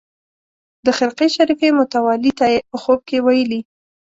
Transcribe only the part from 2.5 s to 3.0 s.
یې په خوب